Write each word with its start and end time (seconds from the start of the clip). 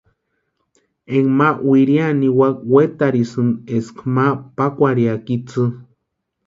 Énka 1.15 1.33
ma 1.37 1.47
wiriani 1.69 2.19
niwaka 2.19 2.61
wetarhisïni 2.73 3.53
eska 3.75 4.03
ma 4.15 4.25
pakwarhiaka 4.55 5.29
itsï. 5.37 5.63